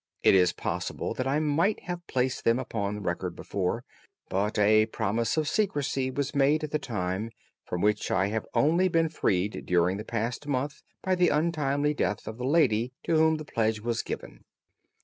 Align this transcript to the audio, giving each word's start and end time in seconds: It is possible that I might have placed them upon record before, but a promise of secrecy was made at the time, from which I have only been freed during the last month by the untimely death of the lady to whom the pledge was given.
It 0.23 0.33
is 0.33 0.51
possible 0.51 1.13
that 1.13 1.27
I 1.27 1.37
might 1.37 1.81
have 1.81 2.07
placed 2.07 2.43
them 2.43 2.57
upon 2.57 3.03
record 3.03 3.35
before, 3.35 3.85
but 4.29 4.57
a 4.57 4.87
promise 4.87 5.37
of 5.37 5.47
secrecy 5.47 6.09
was 6.09 6.33
made 6.33 6.63
at 6.63 6.71
the 6.71 6.79
time, 6.79 7.29
from 7.65 7.81
which 7.81 8.09
I 8.09 8.29
have 8.29 8.47
only 8.55 8.87
been 8.87 9.09
freed 9.09 9.67
during 9.67 9.97
the 9.97 10.05
last 10.11 10.47
month 10.47 10.81
by 11.03 11.13
the 11.13 11.29
untimely 11.29 11.93
death 11.93 12.27
of 12.27 12.39
the 12.39 12.47
lady 12.47 12.93
to 13.03 13.15
whom 13.15 13.35
the 13.35 13.45
pledge 13.45 13.81
was 13.81 14.01
given. 14.01 14.43